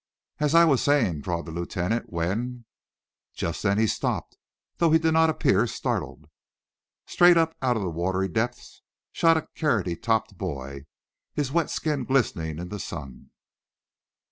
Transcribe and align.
"As 0.39 0.55
I 0.55 0.65
was 0.65 0.81
saying," 0.81 1.21
drawled 1.21 1.45
the 1.45 1.51
lieutenant, 1.51 2.11
"when" 2.11 2.65
Just 3.35 3.61
then 3.61 3.77
he 3.77 3.85
stopped, 3.85 4.35
though 4.77 4.89
he 4.89 4.97
did 4.97 5.11
not 5.11 5.29
appear 5.29 5.67
startled. 5.67 6.27
Straight 7.05 7.37
up 7.37 7.55
out 7.61 7.77
of 7.77 7.83
the 7.83 7.89
watery 7.91 8.27
depths 8.27 8.81
shot 9.11 9.37
a 9.37 9.47
Carroty 9.53 9.95
topped 9.95 10.39
boy, 10.39 10.87
his 11.35 11.51
wet 11.51 11.69
skin 11.69 12.03
glistening 12.03 12.57
in 12.57 12.69
the 12.69 12.79
sun. 12.79 13.29